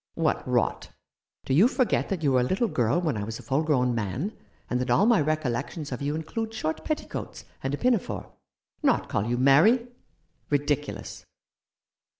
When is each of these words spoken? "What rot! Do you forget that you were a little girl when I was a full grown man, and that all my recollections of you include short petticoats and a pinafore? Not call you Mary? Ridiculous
"What 0.27 0.41
rot! 0.47 0.89
Do 1.45 1.53
you 1.53 1.67
forget 1.67 2.09
that 2.09 2.23
you 2.23 2.31
were 2.31 2.39
a 2.39 2.43
little 2.43 2.67
girl 2.67 2.99
when 2.99 3.17
I 3.17 3.23
was 3.23 3.37
a 3.37 3.43
full 3.43 3.61
grown 3.61 3.93
man, 3.93 4.35
and 4.67 4.81
that 4.81 4.89
all 4.89 5.05
my 5.05 5.21
recollections 5.21 5.91
of 5.91 6.01
you 6.01 6.15
include 6.15 6.55
short 6.55 6.83
petticoats 6.83 7.45
and 7.61 7.71
a 7.75 7.77
pinafore? 7.77 8.33
Not 8.81 9.09
call 9.09 9.27
you 9.27 9.37
Mary? 9.37 9.89
Ridiculous 10.49 11.27